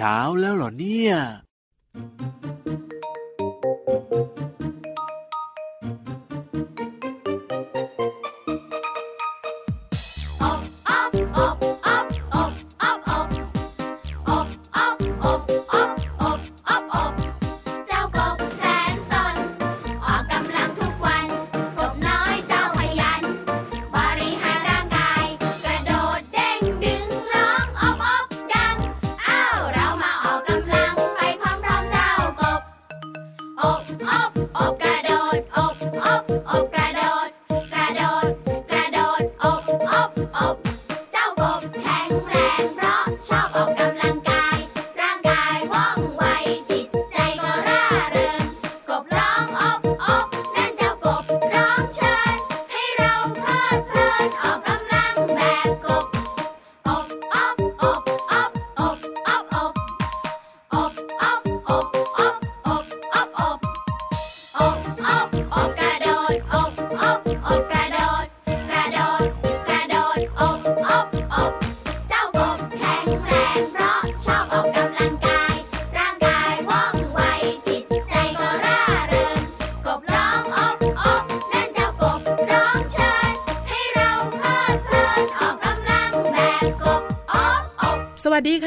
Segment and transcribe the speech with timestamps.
[0.00, 1.14] เช้าแล้วเหรอเนี่ย
[43.30, 43.69] ciao.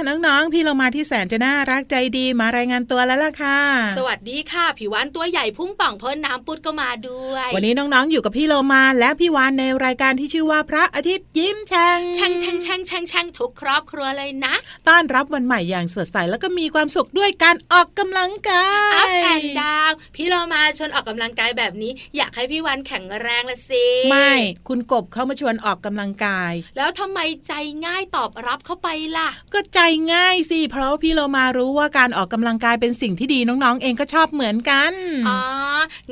[0.07, 3.59] น้องๆ พี่เรามาที่แสนจะน่ารักใจดีมารายงานตัวแล้วล่ะค่ะ
[3.97, 14.55] สวัสดีค่ะผิววันตัวใหญ่พุ่งป่องพ้นน้ำปุดก็มาด้วย วันนี้น้องๆ อยู่กับพี่โลมาและพี่วานในรายการที่ชื่อว่าพระอาทิตย์ยิ้มแฉ่งแช่งแช่งแช่งแช่งแช่งทุกครอบครัวเลยนะ
[14.87, 18.63] ต้อนรับวันใหม่อย่างสดใสแล้วก็มีความสุขด้วยการออกกำลังกา
[18.95, 24.33] อัพยแอนดาวพี่เรามาชวนออกกำลังกายแบบนี้ อยากให้พี่วันแข็งแรงละสิไม่
[24.67, 27.53] คุณกบเข้ามาชวนออกกำลังกาย แล้วทำไมใจ
[27.85, 28.87] ง่ายตอบรับเข้าไป
[29.17, 29.79] ล่ะ ก็ใจ
[30.13, 34.93] ง่ายสิเพราะว่าพี่เรามารู้ว่าการออกกำลังกายเป็นสิ่งที่ดีน้องๆ เองก็ชอบเหมือนกัน
[35.29, 35.39] อ๋อ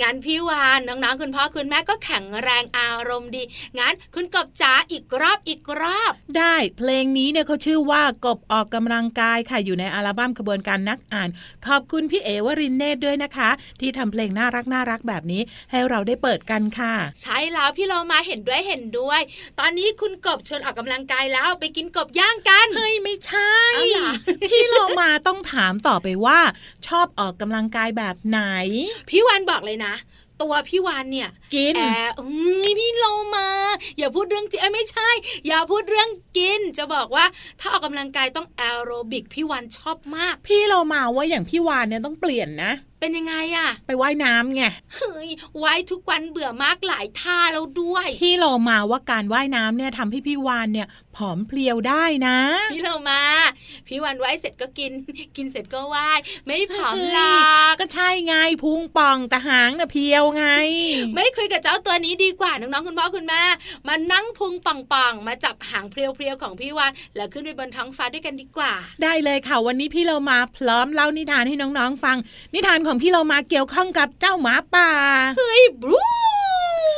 [0.02, 3.44] งั้นพี่วานน้องๆคุณพ่อคุณแม่ก็แข็งแรงอารมณ์ดี
[3.80, 11.30] งั้นคุณกบจ๋าอีกรอบอีกรอบ ได้เพลงนี้เนี่ยเขาชื่อว่ากบออกกำลังกายค่ะอยู่ในอัลบั้มขบวนการนักอ่าน
[11.68, 13.50] ขอบคุณพี่เอวรินเนตรด้วยนะคะ
[13.80, 15.42] ที่ทำเพลงน่ารักน่ารักแบบนี้
[15.72, 19.22] ให้เราได้เปิดกันค่ะ ใช่แล้วพี่เรามาเห็นด้วยเห็นด้วย
[19.60, 24.10] ตอนนี้คุณกบชวนออกกำลังกายแล้วไปกินกบย่างกันเฮ้ยไม่ใช่ เอาล่ะ
[24.52, 26.40] พี่โล มาต้องถามต่อไปว่า
[26.88, 28.42] ชอบออกกำลังกายแบบไหน
[29.10, 29.94] พี่วานบอกเลยนะ
[30.42, 33.48] ตัวพี่วานเนี่ยกินแอบเอ้ยพี่โลมา
[33.98, 35.10] อย่าพูดเรื่องจริงเอ้ยไม่ใช่
[35.48, 37.26] อย่าพูดเรื่องกิน จะบอกว่า
[37.60, 44.64] ถ้าออกกำลังกายต้องแอโรบิกพี่วานชอบมาก พี่โลมาว่าอย่างพี่วานเนี่ยต้องเปลี่ยนนะ เป็นยังไงอะไปว่ายน้ำไง
[44.96, 45.30] เฮ้ย
[45.60, 52.38] ไว้ทุกวันเบื่อมากหลายท่าแล้วด้วย พี่โลมาว่าการว่ายน้ำเนี่ยทำให้พี่วานเนี่ยผอมเพรียวได้นะ
[52.74, 53.22] พี่โลมา
[53.88, 54.92] พี่วานไว้เสร็จก็กิน
[55.38, 56.10] กินเสร็จก็ไหว้
[56.46, 57.38] ไม่ผอมหรอ
[57.70, 60.46] กก็ใช่ไงพุงป่องแต่หางน่ะเพียวไง
[61.16, 63.44] ไม่คุยกับเจ้าตัวนี้ดีกว่าน้องๆคุณพ่อคุณแม่
[63.88, 68.74] มานั่งพุงป่องๆมาจับหางเพรียวๆของพี่วานแล้วขึ้นไปบนท้องฟ้าด้วยกันดีกว่า
[69.04, 72.18] ได้เลยค่ะวันนี้พี่เรามาพร้อมเล่านิทานให้น้องๆฟัง
[72.56, 74.90] นิทานของพี่เรามาเกี่ยวข้องกับเจ้าหมาป่า
[75.38, 75.98] เฮ้ยบรู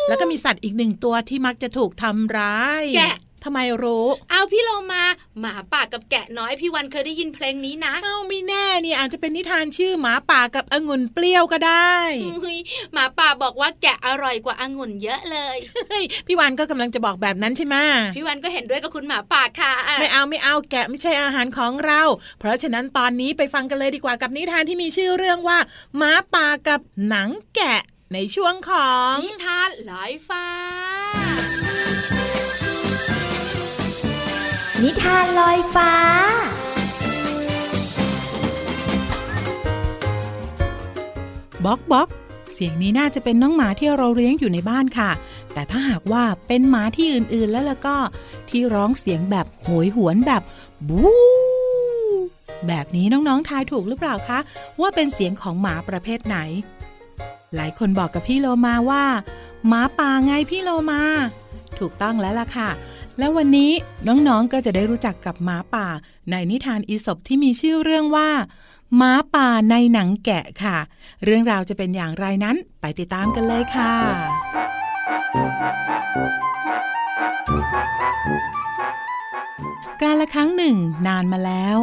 [0.08, 5.04] แล้วก็มีสัตว์อีกหนึ่งตัวที่มักจะถูกทำร้าย แกะ ทำไมรู้เอาพี่โลมา
[5.40, 11.94] หมาป่ากับแกะน้อยพี่วันเคยได้ยินเพลงนี้นะเอ้าไม่แน่นี่อาจจะเป็นนิทานชื่อหมาป่ากับองุ่นเปรี้ยวก็ได้
[12.42, 12.59] เฮ้ย
[12.94, 15.58] หมาป่าบอกว่าแกะอร่อยกว่าองุ่นเยอะเลย
[15.90, 17.76] เฮ้ยพี่วันก็กำลังจะบอกแบบนั้นใช่ไหม
[18.16, 22.02] พี่วันก็เห็นด้วยกับคุณหมาป่าค่ะ ไม่เอาไม่เอาแกะไม่ใช่อาหารของเรา
[22.40, 25.58] เพราะฉะนั้นตอนนี้ไปฟังกันเลยดีกว่ากับนิทานที่มีชื่อเรื่องว่า
[25.98, 27.81] หมาป่ากับหนังแกะ
[28.14, 30.46] ในช่วงของนิทานลอยฟ้า
[34.84, 35.94] นิทานลอยฟ้า
[41.66, 42.08] บ๊อกบ๊อก
[42.54, 45.12] เสียงนี้น่าจะเป็นน้องหมาที่เราเลี้ยงอยู่ในบ้านค่ะ
[45.54, 47.96] แต่ถ้าหากว่าเป็นหมาที่อื่นๆแล้วล้วก็
[48.50, 50.44] ที่ร้องเสียงแบบโหยหวนแบบ
[50.90, 51.13] บู๊
[52.68, 54.40] แบบนี้น้องๆทายถูกหรือเปล่าคะ
[54.81, 56.38] ว่าเป็นเสียงของหมาประเภทไหน
[57.56, 59.04] หลายคนบอกกับพี่โลมาว่า
[59.68, 61.02] หมาป่าไงพี่โลมา
[61.80, 62.69] ถูกต้องแล้วล่ะค่ะ
[63.19, 63.71] แล้ววันนี้
[64.07, 65.88] น้องๆก็จะได้รู้จักกับหมาป่า
[66.31, 68.30] ในนิทานอีสปที่มีชื่อเรื่องว่า
[68.98, 70.77] หมาป่าในหนังแกะค่ะ
[71.24, 73.94] เรื่องราวจะเป็นอย่างไรนั้นไปติดตามกันเลยค่ะ
[80.01, 80.75] การละครั้งหนึ่ง
[81.07, 81.77] นานมาแล้ว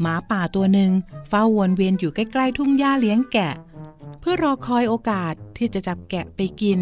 [0.00, 0.90] หมาป่าตัวหนึ่ง
[1.28, 3.52] เฝ้าวนเวียนอยู่ใกล้ๆทุ่งหญ้าเลี้ยงแกะ
[4.20, 6.80] เพื่อรอคอยโอกาสที่จะจับแกะไปกิน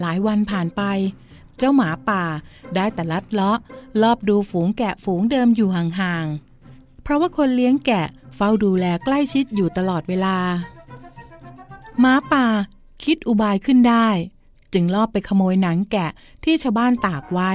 [0.00, 0.82] หลายวันผ่านไป
[1.60, 2.24] เจ้าหมาป่า
[2.74, 3.58] ได้แต่ลัดเลาะ
[4.02, 10.36] รอบดูฝูงแกะฝูงเดิมอยู่ห่างๆ เพราะว่าคนเลี้ยงแกะเฝ้าดูแลใกล้ชิดอยู่ตลอดเวลา
[12.00, 12.46] หมาป่า
[13.04, 14.08] คิดอุบายขึ้นได้
[14.72, 16.10] จึงลอบไปขโมยหนังแกะ
[16.44, 17.52] ที่ชาวบ้านตากไว้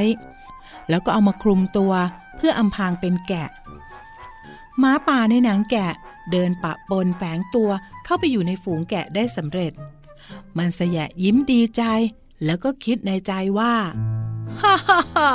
[0.90, 1.94] แล้วก็เอามาคลุมตัว
[2.38, 3.50] เพื่ออำพรางเป็นแกะ
[4.80, 5.92] หมาป่าในหนังแกะ
[6.32, 7.70] เดินปะปนแฝงตัว
[8.06, 9.72] เข้าไปอยู่ในฝูงแกะได้สำเร็จ
[10.58, 11.82] มันสยะยิ้มดีใจ
[12.44, 13.76] แล้วก็คิดในใจว่า
[14.62, 15.30] ฮ่าฮ่าฮ่า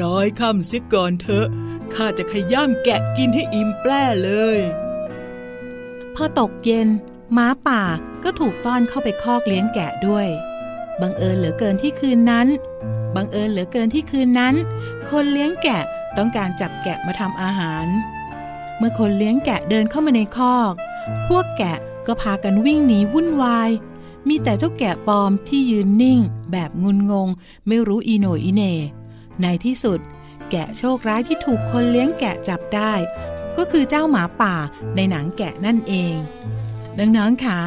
[0.00, 1.46] ร้อยคำสิก่อนเถอะ
[1.94, 4.58] ข้าจะขย้ำแกะกินให้อิ่มแปร่เลย
[6.14, 6.88] พอตกเย็น
[7.36, 7.82] ม้าป่า
[8.24, 10.28] ก็ถูกต้อนเข้าไปคอกเลี้ยงแกะด้วย
[11.00, 12.46] บังเอิญเหลือเกินที่คืนนั้น
[13.14, 14.54] บังเอิญเหลือเกินที่คืนนั้น
[15.10, 15.82] คนเลี้ยงแกะ
[16.16, 17.86] ต้องการจับแกะมาทำอาหาร
[18.78, 20.72] เมื่อคนเลี้ยงแกะเดินเข้ามาในคอก
[21.28, 21.76] พวกแกะ
[22.06, 23.70] ก็พากันวิ่งหนีวุ่นวาย
[24.28, 26.20] มีแต่เจ้าแกะปลอมที่ยืนนิ่ง
[26.52, 27.28] แบบงุนงง
[27.66, 28.62] ไม่รู้อีโนอีเน
[29.42, 29.98] ในที่สุด
[30.50, 32.92] แกะโชคร้ายที่ถูกคนเลี้ยงแกะจับได้
[33.56, 34.54] ก็คือเจ้าหมาป่า
[34.96, 36.14] ในหนังแกะนั่นเอง
[36.98, 37.60] น้องๆคะ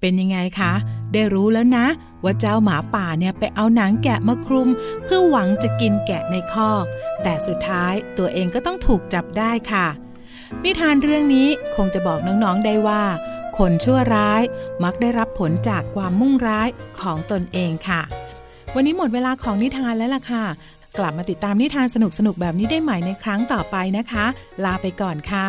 [0.00, 0.72] เป็นยังไงคะ
[1.12, 1.86] ได้รู้แล้วนะ
[2.24, 4.68] ว่าเจ้าหมาป่าเนี่ยไปเอาหนังแกะมาคลุม
[5.04, 6.84] เพื่อหวังจะกินแกะในคอก
[7.22, 9.86] แต่สุดท้ายตัวเองก็ต้องถูกจับได้ค่ะ
[10.64, 13.02] นิทานเรื่องนี้คงจะบอกน้องๆได้ว่า
[13.58, 14.42] คนชั่วร้าย
[14.84, 16.68] มักได้รับผลจากความมุ่งร้าย
[17.00, 18.02] ของตนเองค่ะ
[18.74, 20.44] วันนี้หมดเวลาของนิทานแล้วล่ะค่ะ
[20.98, 21.96] กลับมาติดตามนิทานส
[22.26, 24.26] นุกๆแบบนี้ได้ใหม่ในครั้งต่อไปนะคะ
[24.64, 25.48] ลาไปก่อนค่ะ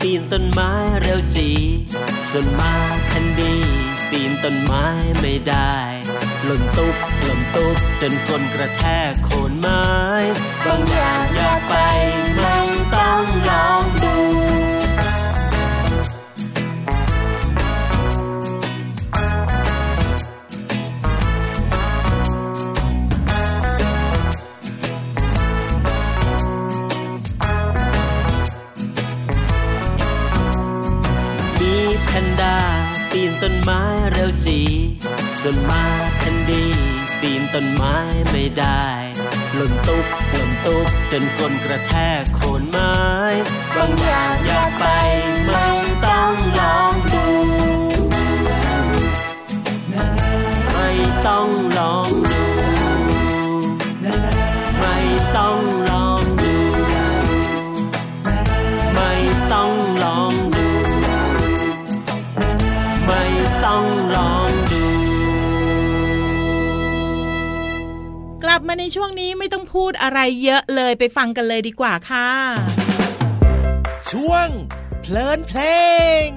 [0.00, 0.72] ปีนต้นไม้
[1.02, 1.48] เร็วจี
[2.30, 2.74] ส่วนมา
[3.08, 3.54] แคนดี
[4.10, 4.84] ปีนต้นไม้
[5.20, 5.76] ไม่ได้
[6.44, 9.86] หล่นตุ๊บหล่นตุ๊บจนคนกระแทกโคนไม้
[10.64, 11.74] บางอย่างอย่าไป
[12.36, 12.58] ไม่
[12.94, 14.16] ต้องลองดู
[35.48, 35.86] ส่วนมา
[36.18, 36.64] แคนดี
[37.20, 37.96] ปีนต้นไม้
[38.30, 38.86] ไม่ได้
[39.54, 42.96] หล่นตุ๊บหล่นตุ๊บจนคนกระแทกโคนไม้
[43.74, 44.84] บางอย่างอยากไป
[45.46, 45.68] ไม่
[46.06, 47.26] ต้องลองดู
[50.72, 50.90] ไม่
[51.26, 51.48] ต้อง
[68.68, 72.30] มาในช่วงนี้ไม่ต้องพูดอะไรเยอะเลยไปฟังกันเลยดีกว่าค่ะ
[74.10, 74.48] ช่วง
[75.00, 75.60] เพลินเพล
[76.26, 76.28] ง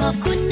[0.00, 0.49] ขอบคุณ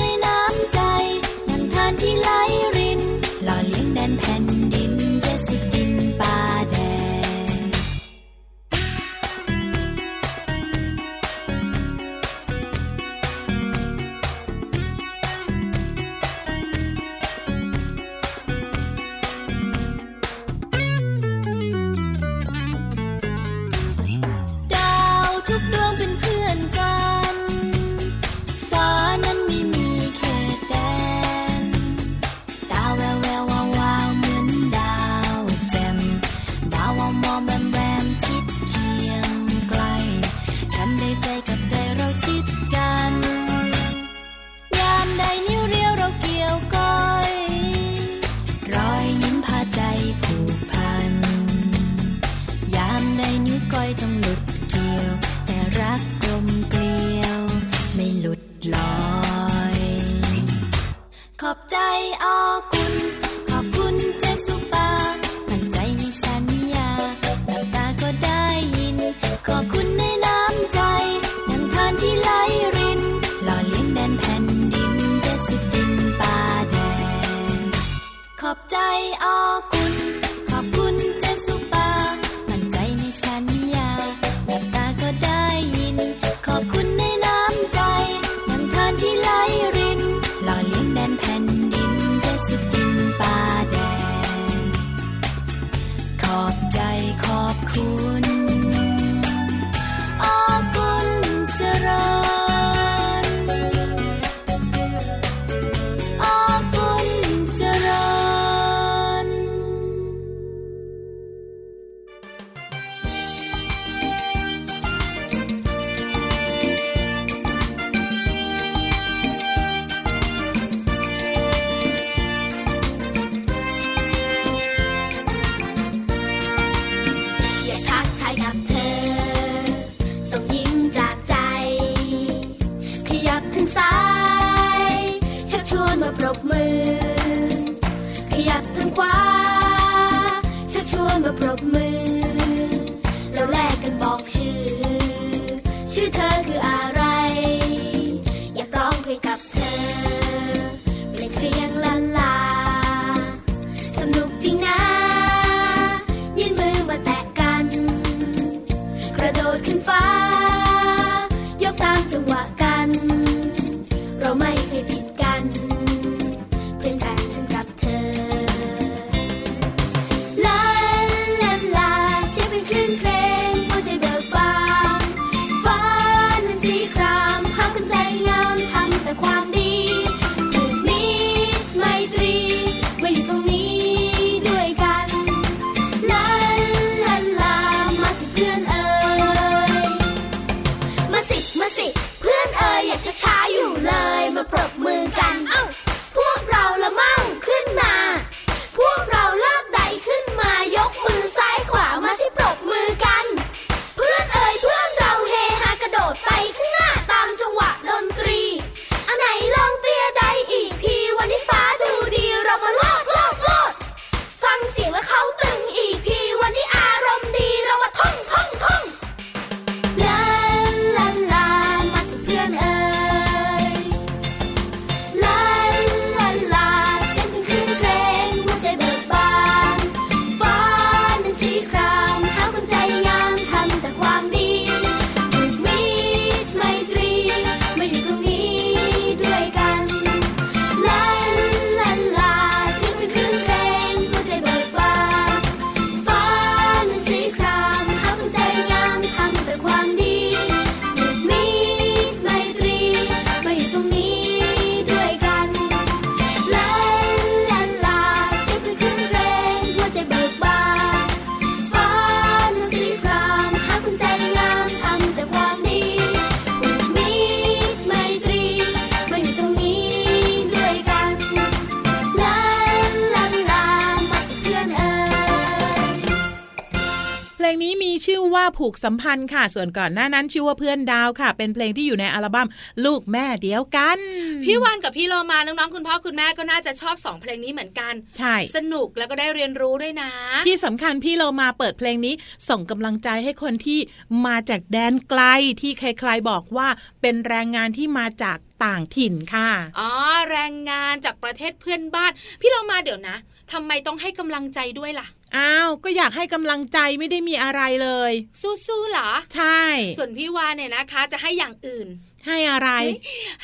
[278.59, 282.49] ผูกสัมพันธ์ค่ะ ส่วนก่อนหน้านั้นชื่อว่าเพื่อนดาวค่ะ เป็นเพลงที่อยู่ในอัลบั้ม
[282.85, 283.99] ลูกแม่เดียวกัน
[284.45, 290.11] พี่วันกับพี่โลมาน้องๆคุณพ่อคุณแม่ก็น่าจะชอบสองเพลงนี้เหมือนกัน ใช่ สนุกแล้วก็ได้เรียนรู้ด้วยนะ
[290.47, 292.15] ที่สำคัญพี่เรามาเปิดเพลงนี้
[292.49, 293.79] ส่งกำลังใจให้คนที่
[294.27, 295.23] มาจากแดนไกล
[295.61, 296.69] ที่ใครๆบอกว่า
[297.01, 299.91] เป็นแรงงานที่มาจากต่างถิ่นค่ะ อ๋อ
[300.31, 303.17] แรงงานจากประเทศเพื่อนบ้าน พี่เรามาเดี๋ยวนะ
[303.53, 309.63] ทำไมต้องให้กำลังใจด้วยล่ะ อ้าวก็อยากให้กำลังใจไม่ได้มีอะไรเลย สู้ๆเหรอ ใช่
[309.99, 311.89] ส่วนพี่วานเนี่ยนะคะ จะให้อย่างอื่น
[312.27, 312.71] ให้อะไร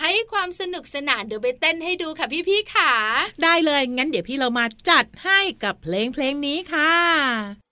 [0.01, 2.93] ให้ความสนุกสนานเดี๋ยวไปเต้นให้ดูค่ะพี่ๆค่ะ
[3.43, 7.64] ได้เลยงั้นเดี๋ยวพี่เรามาจัดให้กับเพลงเพลงนี้ค่ะ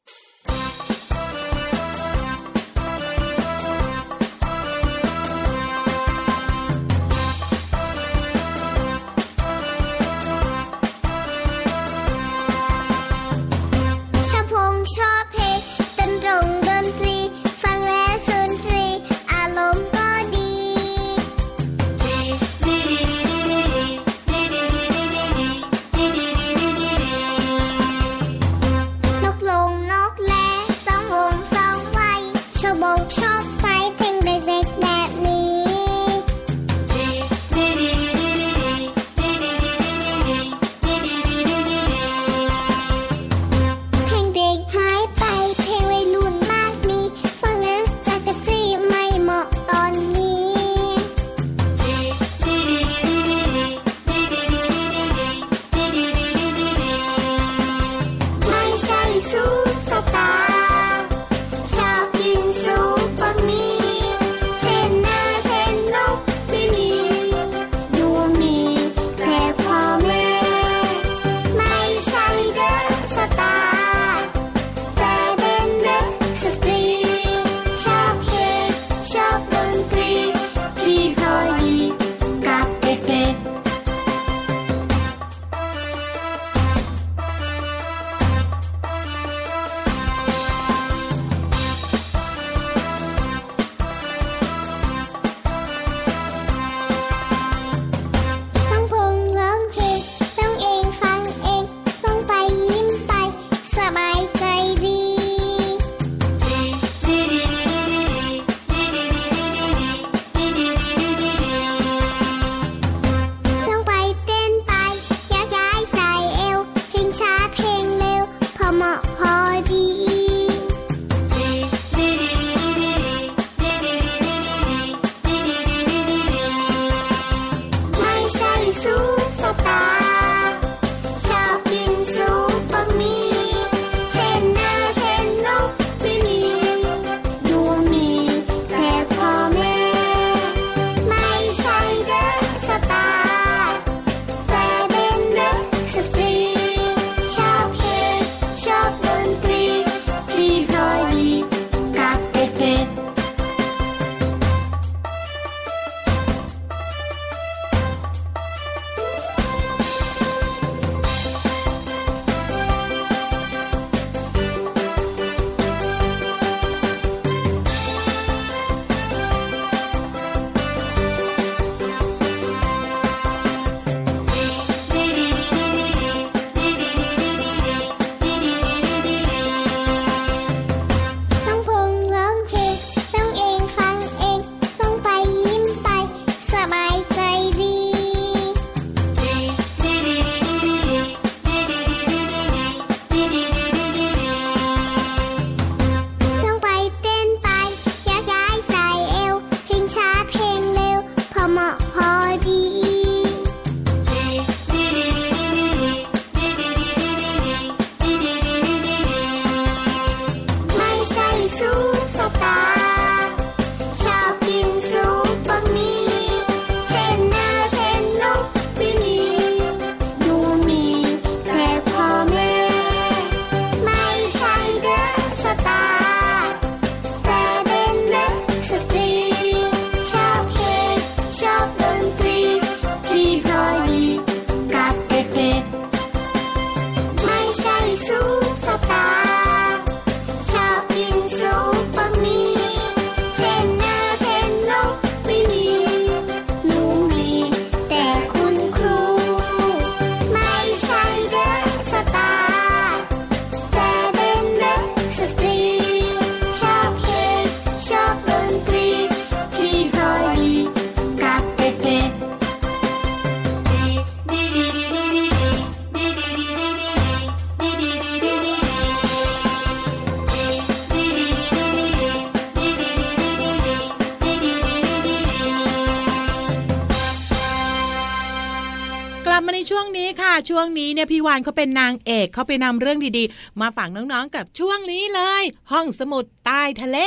[280.54, 286.98] ช่วงนี้เนี่ยพี่วานเขาเป็นนางเอกเขาไปนำเรื่องดีๆ มาฝากน้องๆกับช่วงนี้เลย ห้องสมุดใต้ทะเล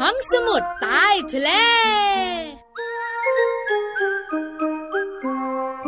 [0.00, 1.50] ห้องสมุดใต้ทะเล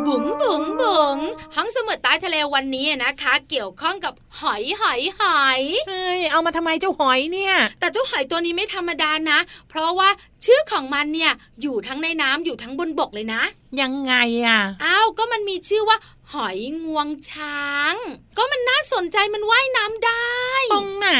[0.05, 1.17] บุ๋งบุ๋งบุ๋ง
[1.55, 9.39] ห้องสมุดใต้ทะเลวันนี้นะคะ เกี่ยวข้องกับหอยหอยหอยเฮ้ยเอามาทำไมเจ้าหอยเนี่ย แต่เจ้าหอยตัวนี้ไม่ธรรมดานะ
[9.69, 10.09] เพราะว่า
[10.45, 13.41] ชื่อของมันเนี่ยอยู่ทั้งในน้ำอยู่ทั้งบนบกเลยนะ
[13.81, 14.13] ยังไง
[14.45, 15.97] อะอ้าวก็มันมีชื่อว่า
[16.33, 17.95] หอยงวงช้าง
[18.37, 20.35] ก็มันน่าสนใจมันว่ายน้ำได้
[20.73, 21.11] ตรงไหน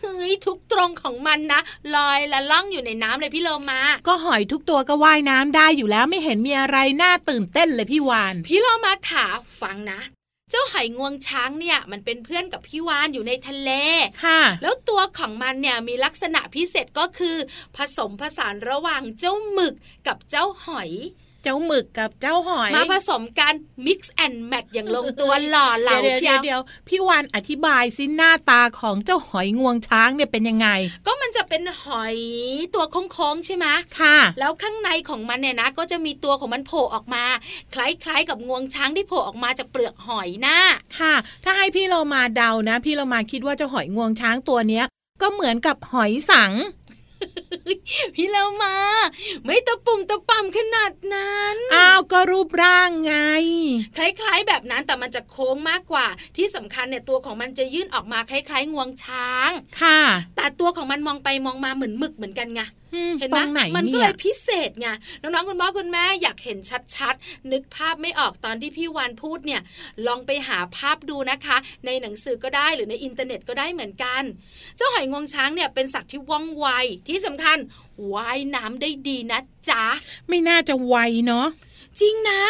[0.00, 1.60] เฮ้ยทุกตรงของมันนะ
[1.94, 9.26] ลอยละล่องอยู่ในน้ำเลยพี่โลมา ก็หอยทุกตัวก็ว่ายน้ำได้อยู่แล้วไม่เห็นมีอะไรน่าตื่นเต้นเลยพี่วาน พี่โลมาขา
[9.60, 10.00] ฟังนะ
[10.50, 13.70] เจ้าหอยงวงช้างเนี่ยมันเป็นเพื่อนกับพี่วานอยู่ในทะเล
[14.24, 17.36] ค่ะ แล้วตัวของมันเนี่ยมีลักษณะพิเศษก็คือ
[17.76, 19.74] ผสมผสานระหว่างเจ้าหมึก
[20.06, 20.90] กับเจ้าหอย
[21.42, 23.54] เจ้าหมึกกับเจ้าหอย มาผสมกัน
[23.86, 30.68] mix and match อย่างลงตัวหล่อเหลาเดี๋ยวเชีเดี๋ยยววเดี๋ยวพี่วานอธิบายสิหน้าตาของเจ้าหอยงวงช้างเนี่ยเป็นยังไง
[31.06, 32.16] ก็มันจะเป็นหอย
[32.74, 33.66] ตัวโค้งๆใช่ไหม
[34.00, 37.24] ค่ะ แล้วข้างในของมันเนี่ยนะ ก็จะมีตัวของมันโผล่ออกมา
[37.74, 40.58] คล้ายๆกับงวงช้างที่โผล่ออกมาจากเปลือกหอยนะ
[40.98, 44.86] ค่ะ ถ้าให้พี่เรามาเดานะ พี่เรามาคิดว่าเจ้าหอยงวงช้างตัวเนี้ย
[45.22, 46.52] ก็เหมือนกับหอยสัง
[48.14, 48.74] พี่เรามา
[49.44, 53.14] ไม่ตะปุ่มตะป่ำขนาดนั้น อ้าวก็รูปร่างไง
[53.96, 56.06] คล้ายๆแบบนั้นแต่มันจะโค้งมากกว่า
[56.36, 60.00] ที่สำคัญเนี่ยตัวของมันจะยื่นออกมาคล้ายๆงวงช้าง ค่ะ
[60.36, 62.81] แต่ตัวของมันมองไปมองมาเหมือนหมึกเหมือนกันไงอืม
[63.18, 64.88] เห็นตไหมรงไหนมันก็เนี่เลยยพิเศษไง
[65.22, 66.58] น้องๆคุณพ่อคุณแม่อยากเห็น
[66.96, 69.60] ชัดๆ นึกภาพไม่ออกตอนที่พี่วานพูดเนี่ย
[70.06, 74.22] ลองไปหาภาพดูนะคะ ในหนังสือก็ได้หรือในอินเทอร์เน็ตก็ได้เหมือนกัน
[74.76, 76.66] เจ้าหอยงวงช้างเนี่ยเป็นสัตว์ที่ว่องไว
[77.08, 77.58] ที่สำคัญ
[78.12, 79.84] ว่ายน้ำได้ดีนะจ๊ะ
[80.28, 81.46] ไม่น่าจะไวเนาะ
[82.00, 82.42] จริงนะ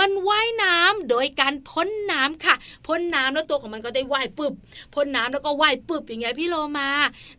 [0.00, 2.54] มันว่ายน้ำโดยการพ่นน้ำค่ะ
[2.86, 4.52] พ่นน้ำแล้วตัวของมันก็ได้ว่ายปึบ
[4.94, 6.90] พ่นน้ำแล้วก็ว่ายปึบอย่างเงี้ยพี่โลมา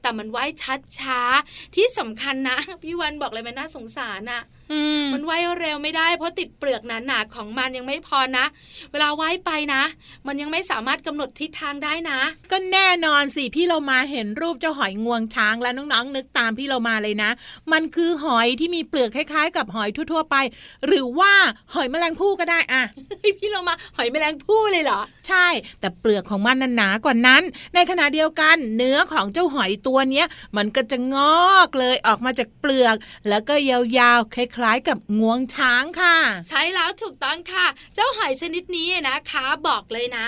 [0.01, 4.41] แต่มันว่ายชัดช้าๆที่สำคัญนะ พี่วันบอกเลยมันน่าสงสารอะ
[4.71, 8.45] อืมมันว่ายเร็วไม่ได้เพราะติดเปลือกหนาๆของมันยังไม่พอนะ
[8.91, 9.83] เวลาว่ายไปนะ
[10.27, 12.19] มันยังไม่สามารถกำหนดทิศทางได้นะ
[12.51, 17.29] ก็แน่นอนสิพี่เรามาเห็นรูปเจ้าหอยงวงช้างแล้วน้องๆนึกตามพี่เรามาเลยนะ
[17.71, 20.35] มันคือหอยที่มีเปลือกคล้ายๆ กับหอยทั่ว ๆ ไป
[20.87, 21.33] หรือว่า
[21.73, 22.83] หอยแมลงภู่ก็ได้อะ
[23.39, 25.47] พี่โลมาหอยแมลงภู่เลยเหรอ ใช่
[25.79, 27.43] แต่เปลือกของมันนั้นหนากว่านั้น
[27.75, 30.27] ในขณะเดียวกันเนื้อของเจ้าหอยตัวเนี้ย
[30.57, 31.17] มันก็จะง
[31.53, 32.95] อกเลยออกมาจากเปลือก
[33.29, 36.17] แล้วก็ยาวๆคล้ายๆ กับงวงช้างค่ะ
[36.49, 40.27] ใช่แล้วถูกต้องค่ะ เจ้าหอยชนิดนี้นะคะ บอกเลยนะ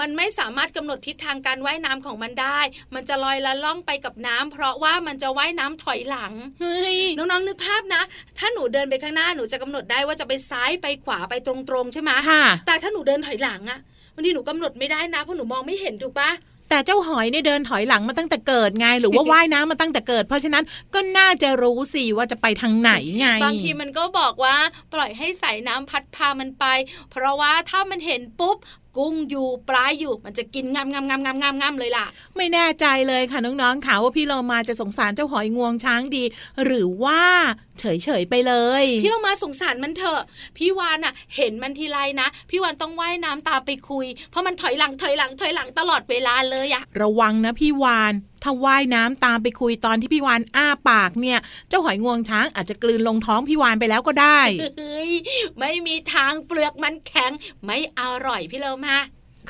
[0.00, 2.60] มันไม่สามารถกำหนดทิศทางการว่ายน้ำของมันได้
[2.94, 8.02] มันจะลอยละล่องไปกับน้ำเพราะว่ามันจะว่ายน้ำถอยหลังเฮ้ยน้องๆนึกภาพนะ
[8.38, 13.78] ถ้าหนูเดินไปข้างหน้าหนูจะกำหนดได้ว่าจะไปซ้ายไปขวาไปตรงๆใช่ไหมค่ะแต่ถ้าหนูเดินถอยหลังอะ
[14.14, 16.30] บางทีหนูกำหนดไม่ได้นะเพราะหนูมองไม่เห็นถูกปะ
[16.70, 24.56] แต่เจ้าหอยเนี่ยเดินถอยหลังมาตั้งแต่เกิดไง หรือว่าว่ายน้ำมาตั้งแต่เกิด เพราะฉะนั้นก็น่าจะรู้สิว่าจะไปทางไหนไง บางทีมันก็บอกว่า
[24.92, 26.64] ปล่อยให้สายน้ำพัดพามันไป
[27.10, 28.56] เพราะว่าถ้ามันเห็นปุ๊บ
[28.96, 36.24] กุ้งอยู่ปลาอยู่มันจะกินงามงามงามงามงามงามเลยล่ะ ไม่แน่ใจเลยค่ะน้องๆค่ะว่าพี่เรามาจะสงสารเจ้าหอยงวงช้างดี
[36.64, 37.20] หรือว่า
[37.80, 40.22] เฉยๆไปเลย พี่เรามาสงสารมันเถอะ
[40.56, 48.14] พี่วานอะเห็นมันทีไรนะพี่วานต้องว่ายน้ำตามไปคุย เพราะมันถอยหลังถอยหลังถอยหลังตลอดเวลาเลยอะระวังนะพี่วาน
[48.46, 54.40] ถ้าว่ายน้ำตามไปคุยตอนที่พี่วานอ้าปากเนี่ย เจ้าหอยงวงช้างอาจจะกลืนลงท้องพี่วานไปแล้วก็ได้
[54.78, 55.10] เฮ้ย
[55.58, 57.32] ไม่มีทางเปลือกมันแข็ง
[57.64, 58.96] ไม่อร่อยพี่เรามา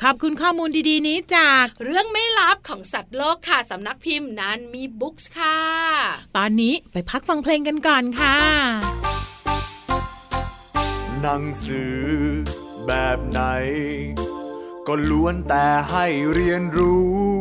[0.01, 5.59] ขอบคุณข้อมูลดีๆ นี้จากเรื่องไม่ลับของสัตว์โลกค่ะ สำนักพิมพ์นั้นมีบุ๊กส์ค่ะ
[6.37, 8.37] ตอนนี้ไปพักฟังเพลงกันก่อนค่ะ
[11.21, 11.99] หนังสือ
[12.87, 13.41] แบบไหน
[14.87, 17.34] ก็ล้วนแต่ให้เรียนรู้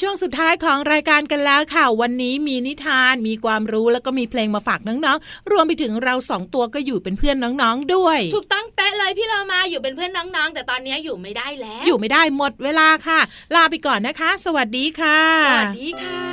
[0.00, 13.20] ช่วงสุดท้ายของรายการกันแล้วค่ะ วันนี้มีนิทานมีความรู้แล้วก็มีเพลงมาฝากน้องๆ รวมไปถึงเราสองตัวก็อยู่เป็นเพื่อนน้องๆด้วย ถูกต้องเป๊ะเลยพี่เรามาอยู่เป็นเพื่อนน้องๆ แต่ตอนนี้อยู่ไม่ได้แล้ว อยู่ไม่ได้หมดเวลาค่ะ
[13.54, 16.24] ลาไปก่อนนะคะ สวัสดีค่ะ สวัสดีค่ะ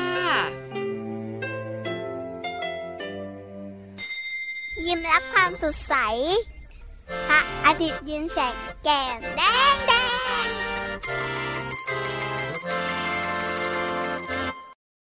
[4.86, 5.96] ยิ้มรับความสดใส
[7.28, 9.42] พระอาทิตย์ยิ้มแฉกแก้มแด
[9.74, 9.94] งแด
[10.46, 11.55] ง